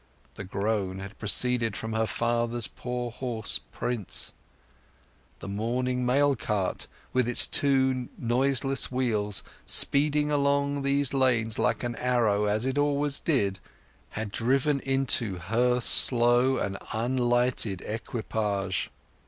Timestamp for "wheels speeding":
8.91-10.31